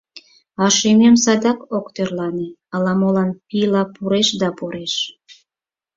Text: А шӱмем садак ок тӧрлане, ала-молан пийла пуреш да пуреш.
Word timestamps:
А 0.63 0.65
шӱмем 0.77 1.15
садак 1.23 1.59
ок 1.77 1.85
тӧрлане, 1.95 2.47
ала-молан 2.73 3.29
пийла 3.47 3.83
пуреш 3.95 4.29
да 4.41 4.49
пуреш. 4.57 4.93